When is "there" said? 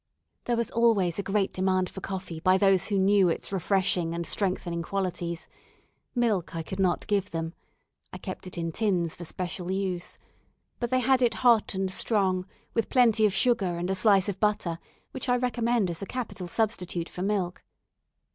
0.45-0.55